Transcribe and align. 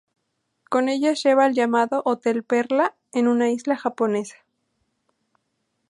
Con 0.67 0.89
ellas 0.89 1.21
lleva 1.21 1.45
el 1.45 1.53
llamado 1.53 2.01
"Hotel 2.05 2.43
Perla", 2.43 2.95
en 3.11 3.27
una 3.27 3.51
isla 3.51 3.77
japonesa. 3.77 4.37